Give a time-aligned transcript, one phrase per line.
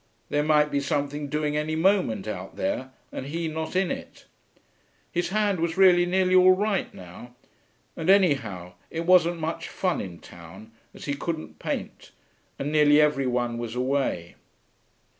[0.29, 4.25] There might be something doing any moment out there, and he not in it.
[5.11, 7.35] His hand was really nearly all right now.
[7.95, 12.09] And anyhow, it wasn't much fun in town, as he couldn't paint,
[12.57, 14.33] and nearly every one was away.